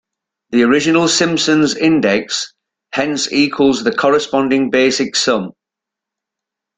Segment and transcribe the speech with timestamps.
[0.49, 2.55] The original Simpson's index
[2.91, 5.51] hence equals the corresponding basic sum.